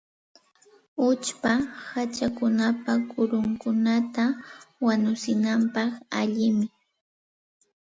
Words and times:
Uchpaqa 1.07 1.73
hachapa 1.91 2.93
kurunkunata 3.09 4.23
wanuchinapaq 4.85 5.89
allinmi. 6.19 6.67